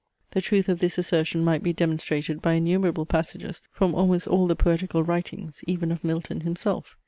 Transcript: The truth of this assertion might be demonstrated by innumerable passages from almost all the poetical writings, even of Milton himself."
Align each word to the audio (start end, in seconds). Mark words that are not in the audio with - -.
The 0.31 0.41
truth 0.41 0.67
of 0.67 0.79
this 0.79 0.97
assertion 0.97 1.43
might 1.43 1.61
be 1.61 1.73
demonstrated 1.73 2.41
by 2.41 2.53
innumerable 2.53 3.05
passages 3.05 3.61
from 3.71 3.93
almost 3.93 4.25
all 4.27 4.47
the 4.47 4.55
poetical 4.55 5.03
writings, 5.03 5.63
even 5.67 5.91
of 5.91 6.03
Milton 6.03 6.41
himself." 6.41 6.97